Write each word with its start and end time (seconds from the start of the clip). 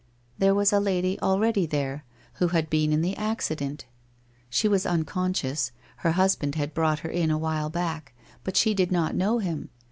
There 0.39 0.55
was 0.55 0.73
a 0.73 0.79
lady 0.79 1.19
already 1.21 1.67
there, 1.67 2.05
who 2.39 2.47
had 2.47 2.71
been 2.71 2.91
in 2.91 3.03
the 3.03 3.15
accident! 3.17 3.85
She 4.49 4.67
was 4.67 4.83
unconscious, 4.83 5.71
her 5.97 6.13
husband 6.13 6.55
had 6.55 6.73
brought 6.73 7.01
her 7.05 7.09
in 7.11 7.29
a 7.29 7.37
while 7.37 7.69
back, 7.69 8.15
but 8.43 8.57
she 8.57 8.73
did 8.73 8.91
not 8.91 9.13
know 9.13 9.37
him. 9.37 9.69